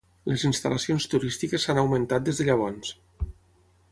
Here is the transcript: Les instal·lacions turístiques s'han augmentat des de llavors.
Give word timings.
Les 0.29 0.45
instal·lacions 0.47 1.05
turístiques 1.11 1.67
s'han 1.67 1.83
augmentat 1.83 2.27
des 2.31 2.41
de 2.41 2.47
llavors. 2.49 2.95